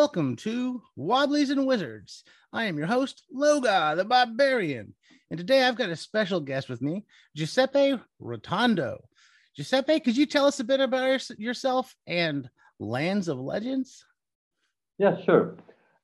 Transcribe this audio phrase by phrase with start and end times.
[0.00, 2.22] Welcome to Wobblies and Wizards.
[2.52, 4.94] I am your host, Loga the Barbarian.
[5.30, 8.98] And today I've got a special guest with me, Giuseppe Rotondo.
[9.56, 12.46] Giuseppe, could you tell us a bit about yourself and
[12.78, 14.04] Lands of Legends?
[14.98, 15.56] Yeah, sure.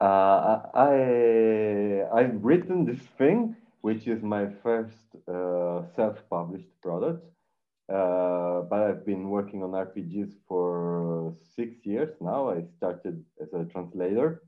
[0.00, 4.96] Uh, I I've written this thing, which is my first
[5.28, 7.22] uh, self-published product.
[7.92, 12.50] Uh, but I've been working on RPGs for six years now.
[12.50, 14.42] I started as a translator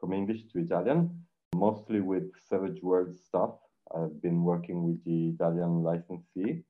[0.00, 1.24] from English to Italian,
[1.54, 3.54] mostly with Savage Worlds stuff.
[3.94, 6.64] I've been working with the Italian licensee.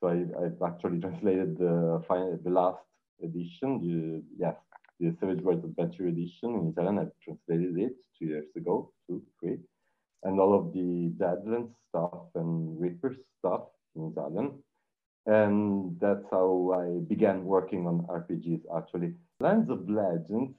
[0.00, 2.82] So I, have actually translated the, final, the last
[3.22, 4.56] edition, the, yes,
[4.98, 6.98] the Savage Worlds Adventure edition in Italian.
[6.98, 9.58] I've translated it two years ago, two, three.
[10.24, 13.62] And all of the Deadlands stuff and Reaper stuff
[15.32, 16.48] and that's how
[16.82, 19.14] I began working on RPGs actually.
[19.40, 20.52] Lands of Legends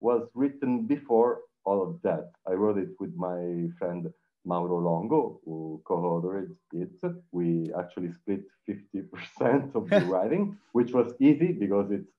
[0.00, 2.32] was written before all of that.
[2.48, 4.12] I wrote it with my friend
[4.44, 7.14] Mauro Longo, who co-authored it.
[7.30, 12.10] We actually split 50% of the writing, which was easy because it's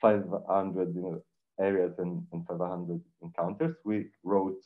[0.00, 1.22] 500 you know,
[1.58, 3.76] areas and, and 500 encounters.
[3.84, 4.60] We wrote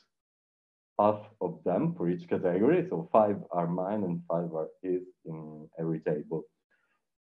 [0.99, 2.87] half of them for each category.
[2.91, 6.45] So five are mine and five are his in every table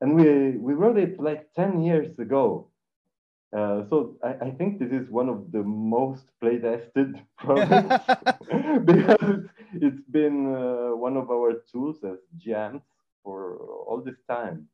[0.03, 2.67] and we we wrote it like 10 years ago
[3.55, 8.03] uh, so I, I, think this is one of the most play tested products
[8.85, 9.45] because
[9.75, 12.81] it's been uh, one of our tools as GMs
[13.23, 14.67] for all this time.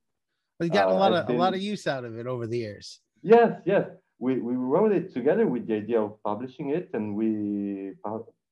[0.61, 2.47] You got uh, a lot of been, a lot of use out of it over
[2.47, 3.01] the years.
[3.21, 3.85] Yes, yes.
[4.17, 7.95] We, we wrote it together with the idea of publishing it, and we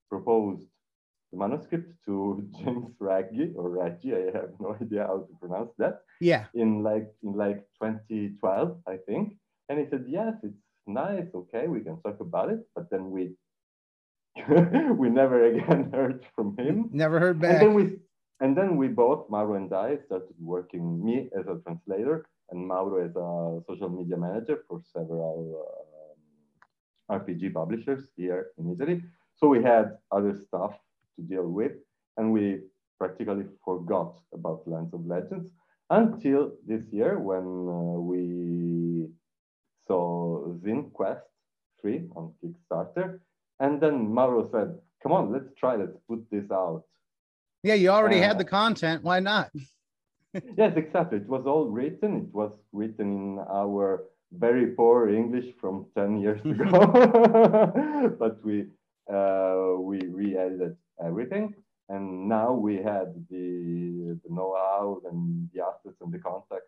[0.10, 0.68] proposed
[1.32, 6.02] the manuscript to James Raggi or Raggi, I have no idea how to pronounce that.
[6.22, 6.46] Yeah.
[6.54, 9.36] In like in like 2012, I think.
[9.70, 12.60] And he said, yes, it's nice, okay, we can talk about it.
[12.76, 13.36] But then we
[14.98, 16.90] we never again heard from him.
[16.92, 17.52] Never heard back.
[17.54, 17.98] And then we
[18.40, 23.04] and then we both, Mauro and I, started working, me as a translator and Mauro
[23.04, 25.66] as a social media manager for several
[27.10, 29.02] um, RPG publishers here in Italy.
[29.38, 30.74] So we had other stuff
[31.18, 31.74] to deal with.
[32.18, 32.62] And we
[32.98, 35.52] practically forgot about Lands of Legends
[35.90, 39.08] until this year when uh, we
[39.88, 41.26] saw Zine Quest
[41.82, 43.20] 3 on Kickstarter.
[43.60, 46.84] And then Mauro said, come on, let's try, let's put this out.
[47.64, 49.04] Yeah, you already uh, had the content.
[49.04, 49.52] Why not?
[50.58, 51.18] yes, exactly.
[51.20, 52.18] It was all written.
[52.18, 58.14] It was written in our very poor English from 10 years ago.
[58.20, 58.68] but we
[59.10, 61.56] we re-edited everything.
[61.90, 66.68] And now we had the, the know-how and the assets and the contacts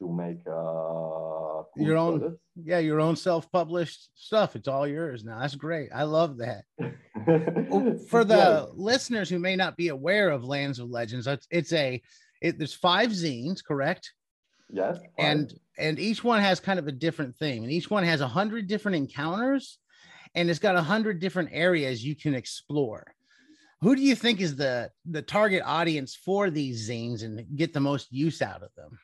[0.00, 2.40] to make uh, cool your own, products.
[2.64, 4.56] yeah, your own self-published stuff.
[4.56, 5.40] It's all yours now.
[5.40, 5.90] That's great.
[5.94, 6.64] I love that.
[8.08, 8.64] For the yeah.
[8.74, 12.00] listeners who may not be aware of Lands of Legends, it's, it's a
[12.40, 14.12] it, there's five zines, correct?
[14.70, 14.98] Yes.
[14.98, 15.06] Five.
[15.18, 18.28] And and each one has kind of a different theme, and each one has a
[18.28, 19.78] hundred different encounters,
[20.34, 23.14] and it's got a hundred different areas you can explore
[23.80, 27.80] who do you think is the the target audience for these zines and get the
[27.80, 28.98] most use out of them?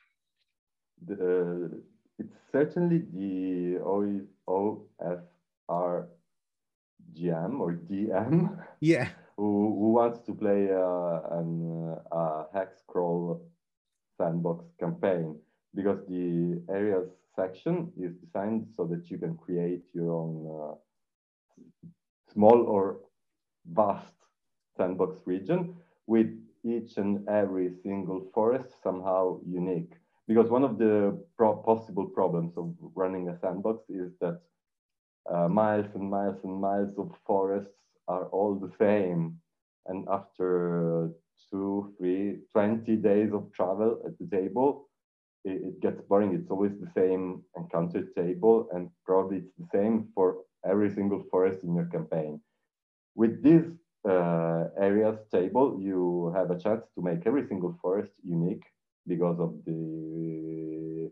[1.05, 1.81] The,
[2.19, 6.07] it's certainly the OSR
[7.13, 8.57] GM or DM.
[8.79, 9.09] Yeah.
[9.37, 13.41] Who, who wants to play uh, an uh, hex crawl
[14.17, 15.35] sandbox campaign
[15.73, 20.75] because the areas section is designed so that you can create your own uh,
[22.33, 22.97] small or
[23.71, 24.13] vast
[24.77, 25.75] sandbox region
[26.07, 26.27] with
[26.63, 29.93] each and every single forest somehow unique.
[30.27, 34.41] Because one of the pro possible problems of running a sandbox is that
[35.31, 37.73] uh, miles and miles and miles of forests
[38.07, 39.37] are all the same.
[39.87, 41.11] And after
[41.51, 44.89] two, three, 20 days of travel at the table,
[45.43, 46.33] it, it gets boring.
[46.33, 51.63] It's always the same encounter table, and probably it's the same for every single forest
[51.63, 52.41] in your campaign.
[53.15, 53.65] With this
[54.07, 58.65] uh, areas table, you have a chance to make every single forest unique
[59.07, 61.11] because of the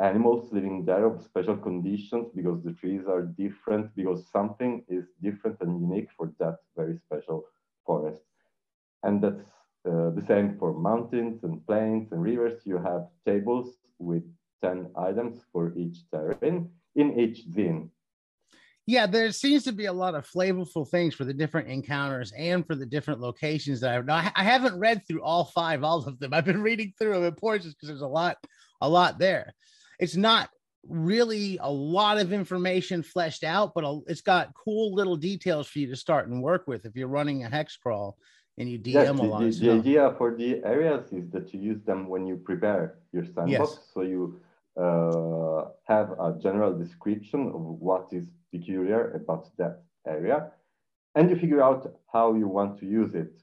[0.00, 5.56] animals living there of special conditions, because the trees are different, because something is different
[5.60, 7.44] and unique for that very special
[7.86, 8.22] forest.
[9.02, 9.44] And that's
[9.88, 12.62] uh, the same for mountains and plains and rivers.
[12.66, 14.24] You have tables with
[14.62, 17.90] 10 items for each terrain in each zine
[18.86, 22.66] yeah, there seems to be a lot of flavorful things for the different encounters and
[22.66, 24.32] for the different locations that I've.
[24.34, 26.34] I haven't read through all five, all of them.
[26.34, 28.36] I've been reading through them in portions because there's a lot,
[28.80, 29.54] a lot there.
[29.98, 30.50] It's not
[30.88, 35.86] really a lot of information fleshed out, but it's got cool little details for you
[35.88, 38.16] to start and work with if you're running a hex crawl
[38.58, 39.40] and you DM yes, a lot.
[39.40, 43.24] The, the idea for the areas is that you use them when you prepare your
[43.24, 43.48] sandbox.
[43.50, 43.78] Yes.
[43.92, 44.40] So you
[44.76, 50.50] have a general description of what is peculiar about that area,
[51.14, 53.42] and you figure out how you want to use it.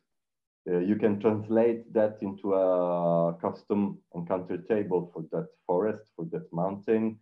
[0.70, 6.52] Uh, you can translate that into a custom encounter table for that forest, for that
[6.52, 7.18] mountain,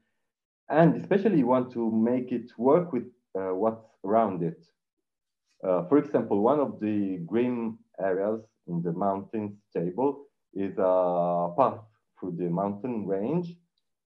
[0.69, 3.05] and especially you want to make it work with
[3.37, 4.65] uh, what's around it.
[5.63, 11.79] Uh, for example, one of the green areas in the mountains table is a path
[12.19, 13.55] through the mountain range,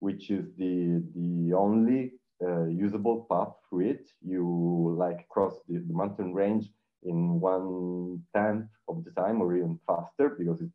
[0.02, 2.14] which is the, the only
[2.44, 4.10] uh, usable path through it.
[4.20, 6.64] You like cross the, the mountain range
[7.04, 10.74] in one tenth of the time or even faster because it's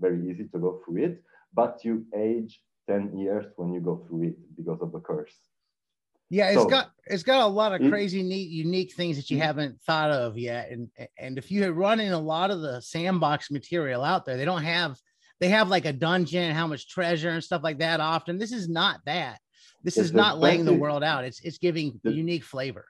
[0.00, 1.22] very easy to go through it,
[1.52, 5.36] but you age 10 years when you go through it because of the curse.
[6.30, 9.30] Yeah, it's so, got it's got a lot of crazy, it, neat, unique things that
[9.30, 10.70] you haven't thought of yet.
[10.70, 10.88] And
[11.18, 14.46] and if you had run in a lot of the sandbox material out there, they
[14.46, 14.98] don't have
[15.40, 18.00] they have like a dungeon, how much treasure and stuff like that.
[18.00, 19.40] Often, this is not that.
[19.82, 21.24] This is not laying the world out.
[21.24, 22.86] It's it's giving unique flavor.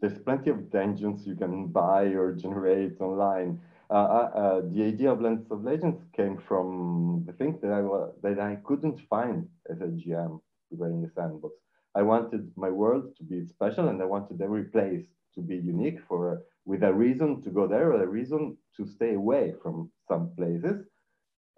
[0.00, 3.60] There's plenty of dungeons you can buy or generate online.
[3.90, 7.82] Uh, uh, uh the idea of Lands of Legends came from the thing that I
[8.24, 10.40] that I couldn't find as a GM
[10.70, 11.54] running the sandbox.
[11.94, 16.00] I wanted my world to be special, and I wanted every place to be unique
[16.08, 20.32] for with a reason to go there, or a reason to stay away from some
[20.36, 20.84] places,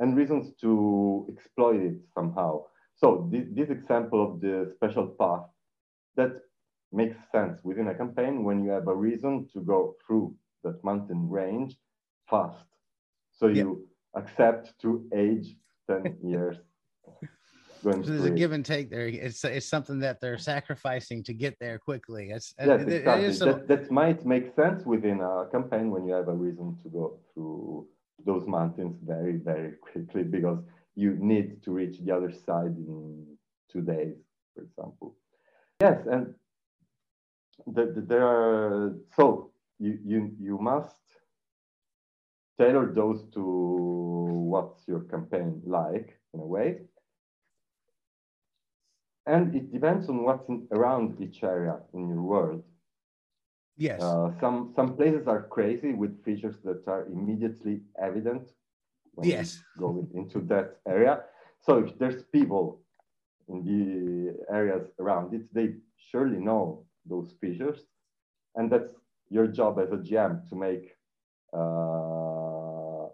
[0.00, 2.64] and reasons to exploit it somehow.
[2.96, 5.46] So this, this example of the special path
[6.16, 6.32] that
[6.92, 11.30] makes sense within a campaign when you have a reason to go through that mountain
[11.30, 11.76] range
[12.28, 12.64] fast.
[13.32, 14.20] So you yeah.
[14.20, 15.56] accept to age
[15.88, 16.56] 10 years
[17.82, 19.06] so there's a give and take there.
[19.06, 22.30] It's it's something that they're sacrificing to get there quickly.
[22.30, 23.26] It's uh, yes, it, exactly.
[23.26, 23.48] It some...
[23.48, 27.18] that, that might make sense within a campaign when you have a reason to go
[27.32, 27.86] through
[28.24, 30.58] those mountains very very quickly because
[30.94, 33.26] you need to reach the other side in
[33.70, 34.16] two days,
[34.54, 35.16] for example.
[35.80, 36.34] Yes, and
[37.66, 40.96] the, the, there are so you you you must
[42.58, 43.42] tailor those to
[44.52, 46.80] what's your campaign like in a way
[49.26, 52.62] and it depends on what's in, around each area in your world.
[53.80, 54.02] Yes.
[54.02, 58.52] Uh, some some places are crazy with features that are immediately evident
[59.14, 59.56] when yes.
[59.56, 61.22] you go into that area.
[61.62, 62.82] So if there's people
[63.48, 67.78] in the areas around it, they surely know those features,
[68.54, 68.92] and that's
[69.30, 70.94] your job as a GM to make
[71.54, 73.08] uh,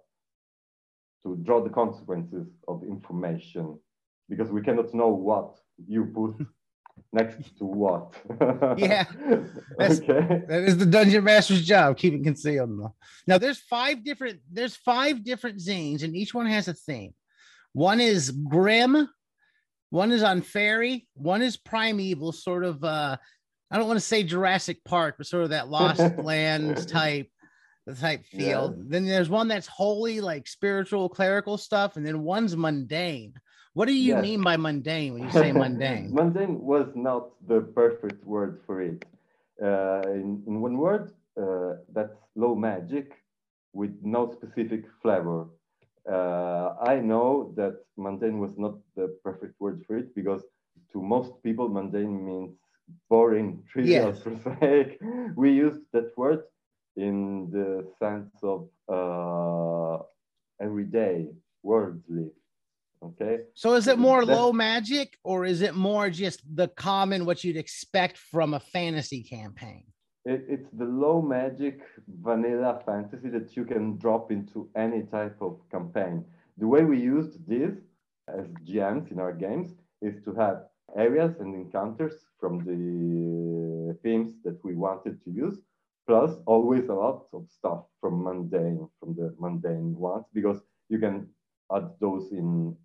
[1.23, 3.79] to draw the consequences of information
[4.29, 6.45] because we cannot know what you put
[7.13, 8.15] next to what.
[8.79, 9.05] yeah,
[9.81, 10.43] okay.
[10.49, 12.71] That is the dungeon master's job, keeping concealed.
[13.27, 17.15] Now, there's five different there's five different zines, and each one has a theme.
[17.73, 19.09] One is grim,
[19.91, 22.83] one is on fairy, one is primeval, sort of.
[22.85, 23.17] uh
[23.69, 27.29] I don't want to say Jurassic Park, but sort of that Lost Lands type
[27.87, 28.75] the type feel.
[28.77, 28.85] Yeah.
[28.89, 33.35] Then there's one that's holy, like spiritual, clerical stuff, and then one's mundane.
[33.77, 34.23] What do you yes.
[34.23, 36.09] mean by mundane when you say mundane?
[36.11, 39.05] mundane was not the perfect word for it.
[39.63, 43.13] Uh, in, in, one word, uh, that's low magic
[43.75, 45.49] with no specific flavor.
[46.11, 50.43] Uh, I know that mundane was not the perfect word for it because
[50.95, 52.57] to most people, mundane means
[53.11, 54.21] boring, trivial, yes.
[54.21, 54.99] prosaic.
[55.35, 56.45] We used that word
[56.97, 60.03] in the sense of uh,
[60.63, 61.29] everyday,
[61.63, 62.31] worldly.
[63.03, 63.41] Okay.
[63.55, 67.57] So is it more low magic or is it more just the common what you'd
[67.57, 69.85] expect from a fantasy campaign?
[70.25, 71.83] It, it's the low magic
[72.21, 76.25] vanilla fantasy that you can drop into any type of campaign.
[76.59, 77.75] The way we used this
[78.29, 80.65] as GMs in our games is to have
[80.97, 85.59] areas and encounters from the themes that we wanted to use
[86.07, 91.29] plus always a lot of stuff from mundane from the mundane ones because you can
[91.75, 92.77] add those in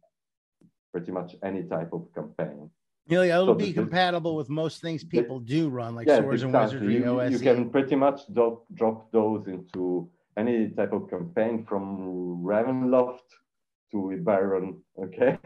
[0.92, 2.70] pretty much any type of campaign
[3.08, 6.46] yeah, it'll so be compatible with most things people do run, like Swords exactly.
[6.46, 7.32] and Wizardry you, OSE.
[7.32, 13.28] You can pretty much drop, drop those into any type of campaign from Ravenloft
[13.92, 14.82] to Baron.
[14.98, 15.38] Okay.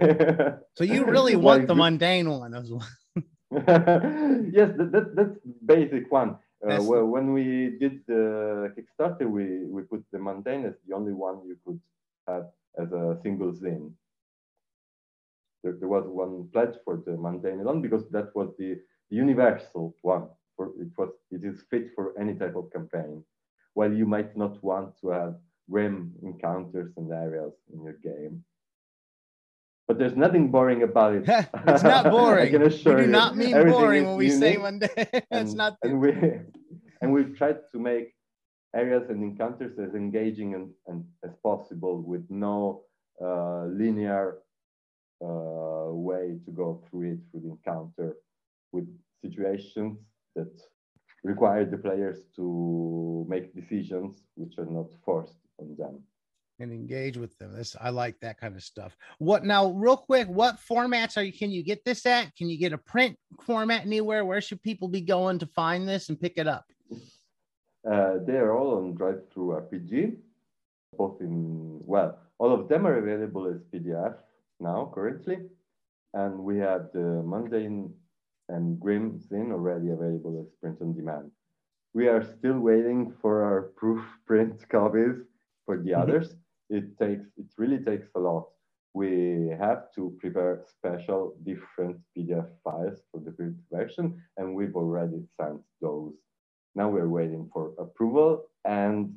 [0.75, 2.87] so you really want like, the mundane one as well.
[3.51, 6.37] yes, that, that, that's basic one.
[6.67, 11.13] Uh, well, when we did the Kickstarter, we, we put the mundane as the only
[11.13, 11.79] one you could
[12.27, 12.47] have
[12.77, 13.91] as a single zine.
[15.65, 18.77] There, there was one pledge for the mundane alone because that was the,
[19.09, 20.27] universal one.
[20.55, 23.23] For, it was it is fit for any type of campaign.
[23.75, 25.35] While you might not want to have
[25.69, 28.43] grim encounters and areas in your game.
[29.87, 31.23] But there's nothing boring about it.
[31.67, 32.47] it's not boring.
[32.47, 34.89] I can assure we do not mean Everything boring when we say mundane.
[34.95, 35.77] it's and, not.
[35.83, 36.11] And we
[37.01, 38.15] and we've tried to make
[38.75, 42.81] areas and encounters as engaging and, and as possible with no
[43.23, 44.39] uh, linear
[45.21, 48.15] uh, way to go through it through the encounter
[48.71, 48.87] with
[49.23, 49.97] situations
[50.35, 50.51] that
[51.23, 56.03] require the players to make decisions which are not forced on them
[56.59, 57.53] and engage with them.
[57.53, 58.95] This I like that kind of stuff.
[59.17, 60.27] What now, real quick?
[60.27, 61.33] What formats are you?
[61.33, 62.33] Can you get this at?
[62.37, 64.23] Can you get a print format anywhere?
[64.23, 66.65] Where should people be going to find this and pick it up?
[67.85, 70.15] Uh, they are all on drive through rpg
[70.97, 74.15] both in well, all of them are available as PDF
[74.59, 75.37] now currently,
[76.13, 77.93] and we have the mundane
[78.49, 81.31] and grim zine already available as print on demand.
[81.93, 85.17] We are still waiting for our proof print copies
[85.65, 86.01] for the mm-hmm.
[86.01, 86.35] others.
[86.69, 88.45] It takes it really takes a lot.
[88.93, 95.21] We have to prepare special different PDF files for the print version, and we've already
[95.39, 96.13] sent those.
[96.75, 99.13] Now we're waiting for approval and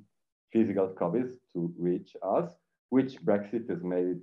[0.53, 2.51] physical copies to reach us,
[2.91, 4.19] which Brexit has made it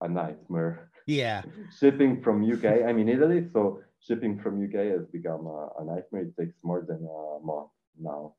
[0.00, 0.90] a nightmare.
[1.06, 1.42] Yeah.
[1.78, 6.22] shipping from UK, I'm in Italy, so shipping from UK has become a, a nightmare.
[6.22, 8.34] It takes more than a month now.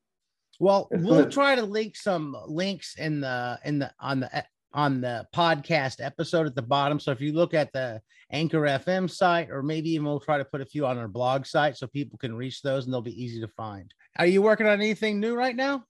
[0.60, 5.02] Well, as we'll try to link some links in the in the on the on
[5.02, 7.00] the podcast episode at the bottom.
[7.00, 8.02] So if you look at the
[8.32, 11.46] Anchor FM site, or maybe even we'll try to put a few on our blog
[11.46, 13.94] site so people can reach those and they'll be easy to find.
[14.18, 15.84] Are you working on anything new right now?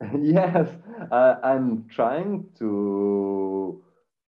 [0.20, 0.68] yes,
[1.10, 3.82] uh, I'm trying to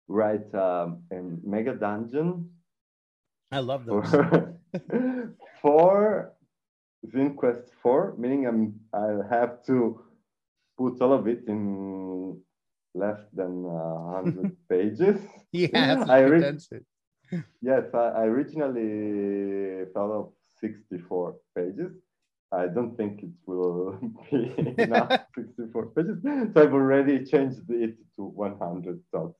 [0.08, 2.50] write um, a mega dungeon.
[3.50, 4.08] I love those.
[4.10, 4.54] For,
[5.62, 6.32] for
[7.06, 10.00] Zine Quest 4, meaning I'm, I have to
[10.78, 12.40] put all of it in
[12.94, 15.20] less than uh, 100 pages.
[15.52, 16.58] Yeah, I re-
[17.62, 21.92] Yes, I, I originally thought of 64 pages.
[22.52, 23.98] I don't think it will
[24.30, 26.18] be enough 64 pages.
[26.22, 29.38] So I've already changed it to 100 thoughts.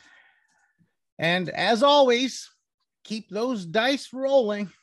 [1.18, 2.50] And as always,
[3.04, 4.70] keep those dice rolling.